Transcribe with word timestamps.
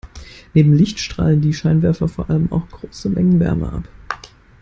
Neben 0.55 0.73
Licht 0.73 0.97
strahlen 0.97 1.41
die 1.41 1.53
Scheinwerfer 1.53 2.07
vor 2.07 2.27
allem 2.27 2.51
auch 2.51 2.67
große 2.71 3.07
Mengen 3.07 3.39
Wärme 3.39 3.71
ab. 3.71 3.87